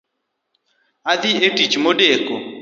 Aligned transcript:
Adhi 1.11 1.31
e 1.47 1.47
tich 1.57 1.75
modeko 1.83 2.33